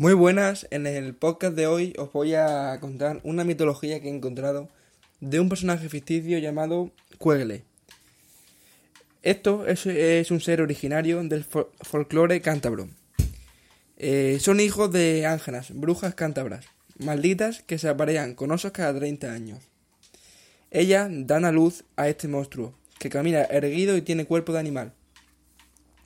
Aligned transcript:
Muy 0.00 0.14
buenas, 0.14 0.68
en 0.70 0.86
el 0.86 1.12
podcast 1.16 1.56
de 1.56 1.66
hoy 1.66 1.92
os 1.98 2.12
voy 2.12 2.32
a 2.32 2.78
contar 2.80 3.20
una 3.24 3.42
mitología 3.42 4.00
que 4.00 4.06
he 4.06 4.14
encontrado 4.14 4.68
de 5.18 5.40
un 5.40 5.48
personaje 5.48 5.88
ficticio 5.88 6.38
llamado 6.38 6.92
Cuegle. 7.18 7.64
Esto 9.24 9.66
es, 9.66 10.30
un 10.30 10.40
ser 10.40 10.62
originario 10.62 11.20
del 11.24 11.44
folclore 11.44 12.40
cántabro. 12.40 12.88
Eh, 13.96 14.38
son 14.40 14.60
hijos 14.60 14.92
de 14.92 15.26
ángelas, 15.26 15.74
brujas 15.74 16.14
cántabras, 16.14 16.66
malditas 17.00 17.62
que 17.62 17.78
se 17.78 17.88
aparean 17.88 18.36
con 18.36 18.52
osos 18.52 18.70
cada 18.70 18.96
30 18.96 19.32
años. 19.32 19.64
Ellas 20.70 21.10
dan 21.10 21.44
a 21.44 21.50
luz 21.50 21.82
a 21.96 22.08
este 22.08 22.28
monstruo, 22.28 22.72
que 23.00 23.10
camina 23.10 23.42
erguido 23.42 23.96
y 23.96 24.02
tiene 24.02 24.26
cuerpo 24.26 24.52
de 24.52 24.60
animal. 24.60 24.92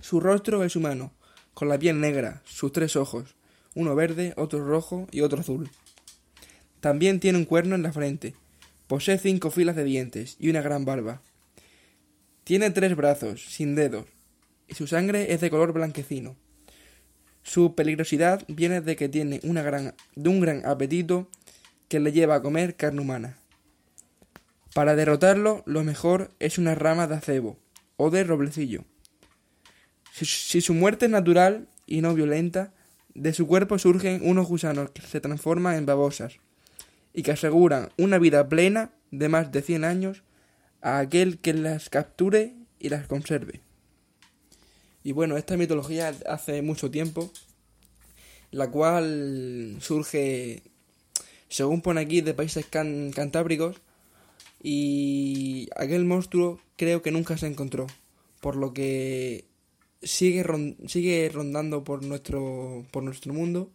Su 0.00 0.18
rostro 0.18 0.64
es 0.64 0.76
humano, 0.76 1.12
con 1.52 1.68
la 1.68 1.78
piel 1.78 2.00
negra, 2.00 2.40
sus 2.46 2.72
tres 2.72 2.96
ojos, 2.96 3.34
uno 3.74 3.94
verde, 3.94 4.34
otro 4.36 4.66
rojo 4.66 5.06
y 5.10 5.20
otro 5.20 5.40
azul. 5.40 5.70
También 6.80 7.20
tiene 7.20 7.38
un 7.38 7.44
cuerno 7.44 7.74
en 7.74 7.82
la 7.82 7.92
frente. 7.92 8.34
Posee 8.86 9.18
cinco 9.18 9.50
filas 9.50 9.76
de 9.76 9.84
dientes 9.84 10.36
y 10.38 10.50
una 10.50 10.62
gran 10.62 10.84
barba. 10.84 11.22
Tiene 12.44 12.70
tres 12.70 12.96
brazos, 12.96 13.44
sin 13.44 13.74
dedos, 13.74 14.06
y 14.68 14.74
su 14.74 14.86
sangre 14.86 15.32
es 15.32 15.40
de 15.40 15.50
color 15.50 15.72
blanquecino. 15.72 16.36
Su 17.42 17.74
peligrosidad 17.74 18.44
viene 18.48 18.80
de 18.80 18.96
que 18.96 19.08
tiene 19.08 19.40
una 19.44 19.62
gran, 19.62 19.94
de 20.16 20.28
un 20.28 20.40
gran 20.40 20.64
apetito 20.66 21.28
que 21.88 22.00
le 22.00 22.12
lleva 22.12 22.36
a 22.36 22.42
comer 22.42 22.76
carne 22.76 23.00
humana. 23.00 23.36
Para 24.74 24.96
derrotarlo, 24.96 25.62
lo 25.66 25.84
mejor 25.84 26.30
es 26.38 26.58
una 26.58 26.74
rama 26.74 27.06
de 27.06 27.16
acebo 27.16 27.58
o 27.96 28.10
de 28.10 28.24
roblecillo. 28.24 28.84
Si, 30.12 30.60
su 30.60 30.74
muerte 30.74 31.06
es 31.06 31.10
natural 31.10 31.68
y 31.86 32.00
no 32.00 32.14
violenta, 32.14 32.72
de 33.14 33.32
su 33.32 33.46
cuerpo 33.46 33.78
surgen 33.78 34.20
unos 34.22 34.48
gusanos 34.48 34.90
que 34.90 35.02
se 35.02 35.20
transforman 35.20 35.76
en 35.76 35.86
babosas 35.86 36.38
y 37.12 37.22
que 37.22 37.32
aseguran 37.32 37.90
una 37.98 38.18
vida 38.18 38.48
plena 38.48 38.92
de 39.10 39.28
más 39.28 39.52
de 39.52 39.62
100 39.62 39.84
años 39.84 40.22
a 40.80 40.98
aquel 40.98 41.38
que 41.38 41.52
las 41.52 41.90
capture 41.90 42.54
y 42.78 42.88
las 42.88 43.06
conserve. 43.06 43.60
Y 45.04 45.12
bueno, 45.12 45.36
esta 45.36 45.56
mitología 45.56 46.14
hace 46.26 46.62
mucho 46.62 46.90
tiempo, 46.90 47.30
la 48.50 48.70
cual 48.70 49.76
surge, 49.80 50.62
según 51.48 51.82
pone 51.82 52.00
aquí, 52.00 52.20
de 52.20 52.34
países 52.34 52.66
cantábricos, 52.66 53.76
y 54.62 55.68
aquel 55.76 56.04
monstruo 56.04 56.60
creo 56.76 57.02
que 57.02 57.10
nunca 57.10 57.36
se 57.36 57.48
encontró, 57.48 57.86
por 58.40 58.56
lo 58.56 58.72
que 58.72 59.44
sigue, 60.02 60.44
sigue 60.86 61.30
rondando 61.32 61.84
por 61.84 62.02
nuestro, 62.04 62.84
por 62.90 63.02
nuestro 63.02 63.32
mundo 63.32 63.70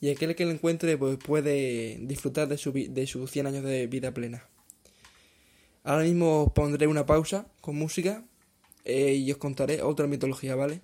y 0.00 0.10
aquel 0.10 0.34
que 0.34 0.44
lo 0.44 0.50
encuentre 0.50 0.96
pues, 0.98 1.16
puede 1.18 1.98
disfrutar 2.02 2.48
de, 2.48 2.58
su, 2.58 2.72
de 2.72 3.06
sus 3.06 3.30
100 3.30 3.46
años 3.46 3.64
de 3.64 3.86
vida 3.86 4.12
plena. 4.12 4.44
Ahora 5.84 6.02
mismo 6.02 6.44
os 6.44 6.52
pondré 6.52 6.86
una 6.86 7.06
pausa 7.06 7.46
con 7.60 7.76
música 7.76 8.24
eh, 8.84 9.14
y 9.14 9.30
os 9.30 9.38
contaré 9.38 9.82
otra 9.82 10.06
mitología, 10.06 10.54
¿vale? 10.54 10.80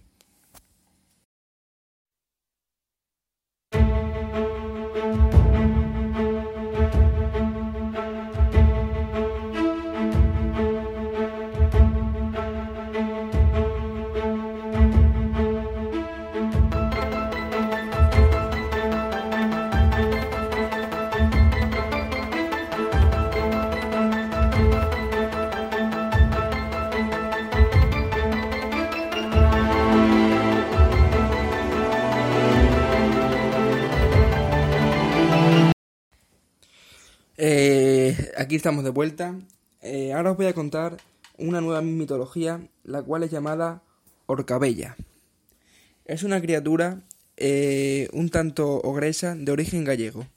Eh, 37.44 38.30
aquí 38.36 38.54
estamos 38.54 38.84
de 38.84 38.90
vuelta. 38.90 39.34
Eh, 39.80 40.12
ahora 40.12 40.30
os 40.30 40.36
voy 40.36 40.46
a 40.46 40.52
contar 40.52 40.98
una 41.38 41.60
nueva 41.60 41.82
mitología, 41.82 42.68
la 42.84 43.02
cual 43.02 43.24
es 43.24 43.32
llamada 43.32 43.82
Orcabella. 44.26 44.96
Es 46.04 46.22
una 46.22 46.40
criatura 46.40 47.02
eh, 47.36 48.08
un 48.12 48.28
tanto 48.28 48.80
ogresa 48.82 49.34
de 49.34 49.50
origen 49.50 49.82
gallego. 49.82 50.28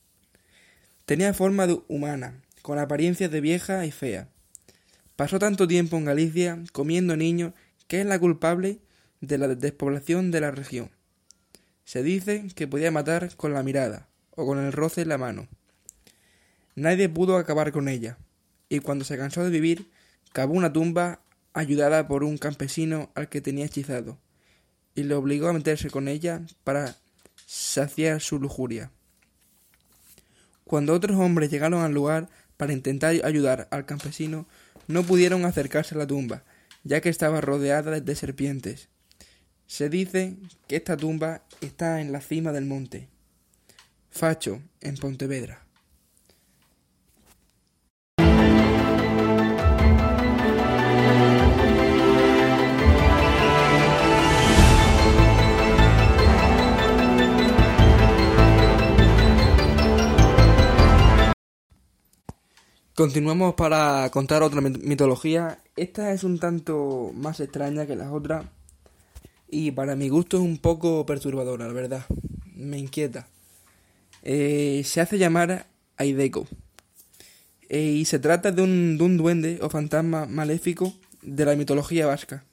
Tenía 1.05 1.35
forma 1.35 1.67
de 1.67 1.79
humana, 1.89 2.41
con 2.63 2.79
apariencias 2.79 3.29
de 3.29 3.39
vieja 3.39 3.85
y 3.85 3.91
fea. 3.91 4.27
Pasó 5.16 5.37
tanto 5.37 5.67
tiempo 5.67 5.97
en 5.97 6.05
Galicia 6.05 6.63
comiendo 6.72 7.16
niños 7.16 7.53
que 7.87 8.01
es 8.01 8.07
la 8.07 8.17
culpable 8.17 8.79
de 9.22 9.37
la 9.37 9.47
despoblación 9.49 10.31
de 10.31 10.41
la 10.41 10.49
región. 10.49 10.89
Se 11.83 12.01
dice 12.01 12.47
que 12.55 12.67
podía 12.67 12.89
matar 12.89 13.35
con 13.35 13.53
la 13.53 13.61
mirada 13.61 14.07
o 14.31 14.47
con 14.47 14.57
el 14.57 14.72
roce 14.72 15.03
en 15.03 15.09
la 15.09 15.19
mano. 15.19 15.47
Nadie 16.75 17.07
pudo 17.07 17.37
acabar 17.37 17.71
con 17.71 17.87
ella, 17.87 18.17
y 18.67 18.79
cuando 18.79 19.05
se 19.05 19.17
cansó 19.17 19.43
de 19.43 19.49
vivir, 19.49 19.89
cavó 20.33 20.53
una 20.53 20.73
tumba 20.73 21.21
ayudada 21.53 22.07
por 22.07 22.25
un 22.25 22.37
campesino 22.37 23.09
al 23.15 23.29
que 23.29 23.39
tenía 23.41 23.65
hechizado, 23.65 24.17
y 24.93 25.03
le 25.03 25.15
obligó 25.15 25.47
a 25.47 25.53
meterse 25.53 25.89
con 25.89 26.09
ella 26.09 26.41
para 26.65 26.95
saciar 27.45 28.19
su 28.19 28.39
lujuria. 28.39 28.91
Cuando 30.65 30.93
otros 30.93 31.17
hombres 31.17 31.49
llegaron 31.49 31.81
al 31.81 31.93
lugar 31.93 32.27
para 32.57 32.73
intentar 32.73 33.15
ayudar 33.23 33.67
al 33.71 33.85
campesino, 33.85 34.45
no 34.87 35.03
pudieron 35.03 35.45
acercarse 35.45 35.95
a 35.95 35.99
la 35.99 36.07
tumba, 36.07 36.43
ya 36.83 37.01
que 37.01 37.09
estaba 37.09 37.39
rodeada 37.39 37.99
de 37.99 38.15
serpientes. 38.15 38.89
Se 39.67 39.89
dice 39.89 40.35
que 40.67 40.75
esta 40.75 40.97
tumba 40.97 41.43
está 41.61 42.01
en 42.01 42.11
la 42.11 42.21
cima 42.21 42.51
del 42.51 42.65
monte. 42.65 43.07
Facho, 44.11 44.61
en 44.81 44.97
Pontevedra. 44.97 45.64
Continuamos 62.95 63.56
para 63.56 64.09
contar 64.09 64.41
otra 64.41 64.61
mitología. 64.61 65.59
Esta 65.75 66.13
es 66.13 66.23
un 66.23 66.39
tanto 66.39 67.11
más 67.13 67.41
extraña 67.41 67.85
que 67.85 67.97
las 67.97 68.09
otras 68.09 68.45
y 69.50 69.72
para 69.72 69.97
mi 69.97 70.07
gusto 70.07 70.38
es 70.38 70.44
un 70.44 70.57
poco 70.59 71.05
perturbadora, 71.05 71.67
la 71.67 71.73
verdad. 71.73 72.05
Me 72.53 72.78
inquieta. 72.78 73.28
Eh, 74.23 74.81
se 74.85 75.01
hace 75.01 75.17
llamar 75.17 75.66
Aideco 75.97 76.47
eh, 77.67 77.81
y 77.81 78.05
se 78.05 78.17
trata 78.17 78.53
de 78.53 78.61
un, 78.61 78.97
de 78.97 79.03
un 79.03 79.17
duende 79.17 79.59
o 79.61 79.69
fantasma 79.69 80.25
maléfico 80.25 80.94
de 81.22 81.44
la 81.44 81.57
mitología 81.57 82.05
vasca. 82.05 82.45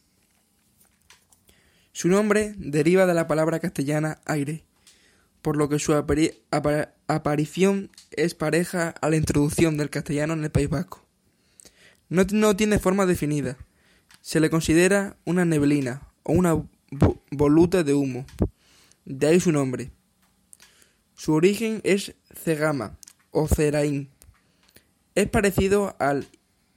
Su 1.92 2.08
nombre 2.08 2.54
deriva 2.56 3.06
de 3.06 3.14
la 3.14 3.28
palabra 3.28 3.60
castellana 3.60 4.19
aire 4.25 4.64
por 5.42 5.56
lo 5.56 5.69
que 5.69 5.80
su 5.80 5.92
aparición 5.92 7.91
es 8.12 8.34
pareja 8.34 8.94
a 9.00 9.10
la 9.10 9.16
introducción 9.16 9.76
del 9.76 9.91
castellano 9.91 10.32
en 10.34 10.44
el 10.44 10.50
País 10.50 10.70
Vasco. 10.70 11.04
No, 12.08 12.25
no 12.30 12.56
tiene 12.56 12.78
forma 12.78 13.06
definida. 13.06 13.58
Se 14.20 14.38
le 14.38 14.50
considera 14.50 15.16
una 15.25 15.44
neblina 15.44 16.08
o 16.22 16.32
una 16.32 16.62
voluta 17.31 17.82
de 17.82 17.94
humo. 17.94 18.25
De 19.04 19.26
ahí 19.26 19.41
su 19.41 19.50
nombre. 19.50 19.91
Su 21.16 21.34
origen 21.34 21.81
es 21.82 22.14
Cegama 22.32 22.99
o 23.32 23.49
Ceraín. 23.49 24.11
Es 25.16 25.28
parecido 25.28 25.96
al 25.99 26.26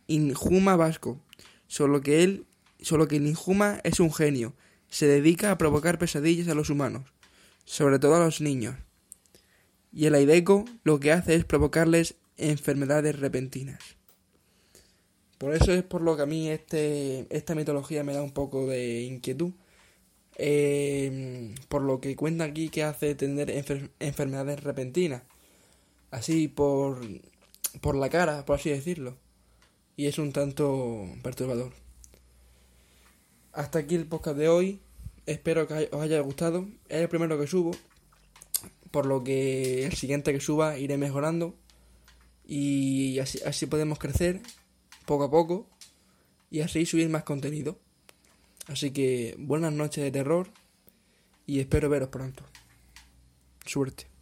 Injuma 0.07 0.75
vasco, 0.75 1.22
solo 1.68 2.01
que 2.01 2.24
él, 2.24 2.45
solo 2.81 3.07
que 3.07 3.18
el 3.18 3.28
Injuma 3.28 3.80
es 3.84 4.00
un 4.00 4.12
genio. 4.12 4.56
Se 4.89 5.06
dedica 5.06 5.51
a 5.51 5.57
provocar 5.57 6.00
pesadillas 6.00 6.48
a 6.48 6.56
los 6.56 6.69
humanos 6.69 7.14
sobre 7.65 8.00
todo 8.00 8.15
a 8.15 8.19
los 8.19 8.41
niños. 8.41 8.75
Y 9.91 10.06
el 10.06 10.15
aideco 10.15 10.65
lo 10.83 11.00
que 11.00 11.12
hace 11.12 11.35
es 11.35 11.45
provocarles 11.45 12.15
enfermedades 12.38 13.19
repentinas. 13.19 13.79
Por 15.38 15.53
eso 15.53 15.73
es 15.73 15.83
por 15.83 16.01
lo 16.01 16.15
que 16.15 16.23
a 16.23 16.25
mí 16.25 16.50
este, 16.50 17.27
esta 17.29 17.56
mitología 17.56 18.03
me 18.03 18.13
da 18.13 18.21
un 18.21 18.31
poco 18.31 18.67
de 18.67 19.03
inquietud. 19.03 19.51
Eh, 20.38 21.56
por 21.69 21.81
lo 21.81 22.01
que 22.01 22.15
cuenta 22.15 22.44
aquí 22.44 22.69
que 22.69 22.83
hace 22.83 23.15
tener 23.15 23.50
enfermedades 24.00 24.63
repentinas. 24.63 25.23
Así 26.12 26.47
por, 26.47 27.00
por 27.81 27.95
la 27.95 28.09
cara, 28.09 28.45
por 28.45 28.57
así 28.57 28.69
decirlo. 28.69 29.17
Y 29.97 30.07
es 30.07 30.17
un 30.17 30.31
tanto 30.33 31.06
perturbador. 31.23 31.73
Hasta 33.53 33.79
aquí 33.79 33.95
el 33.95 34.07
podcast 34.07 34.38
de 34.38 34.50
hoy. 34.50 34.81
Espero 35.25 35.68
que 35.68 35.89
os 35.92 36.01
haya 36.01 36.19
gustado. 36.22 36.68
Es 36.88 37.01
el 37.01 37.10
primero 37.10 37.39
que 37.39 37.48
subo. 37.48 37.72
por 38.92 39.06
lo 39.06 39.24
que 39.24 39.86
el 39.86 39.94
siguiente 39.94 40.31
que 40.31 40.39
suba 40.39 40.77
iré 40.77 40.98
mejorando 40.98 41.54
y 42.48 43.19
así, 43.19 43.66
podemos 43.66 44.00
crecer 44.00 44.42
poco 45.06 45.25
a 45.25 45.31
poco 45.31 45.68
y 46.50 46.62
así 46.62 46.86
subir 46.86 47.10
más 47.10 47.24
contenido. 47.24 47.77
Así 48.68 48.92
que 48.92 49.36
buenas 49.38 49.74
noches 49.74 50.04
de 50.04 50.12
terror 50.12 50.48
y 51.45 51.60
espero 51.60 51.89
veros 51.89 52.10
pronto. 52.10 52.44
Suerte. 53.66 54.14